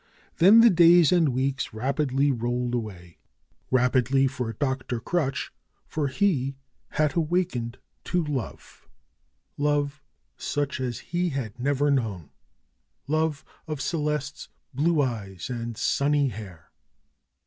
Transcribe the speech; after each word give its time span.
Then 0.37 0.61
the 0.61 0.71
days 0.71 1.11
and 1.11 1.29
weeks 1.29 1.75
rapidly 1.75 2.31
rolled 2.31 2.73
away. 2.73 3.19
Rap 3.69 3.95
idly 3.95 4.25
for 4.25 4.51
Dr. 4.51 4.99
Crutch, 4.99 5.51
for 5.85 6.07
he 6.07 6.55
had 6.87 7.15
awakened 7.15 7.77
to 8.05 8.23
love; 8.25 8.87
love 9.59 10.01
such 10.37 10.79
as 10.81 10.97
he 11.13 11.29
had 11.29 11.59
never 11.59 11.91
known; 11.91 12.31
love 13.05 13.45
of 13.67 13.79
Celeste's 13.79 14.49
blue 14.73 15.03
eyes 15.03 15.51
and 15.51 15.77
sunny 15.77 16.29
hair. 16.29 16.71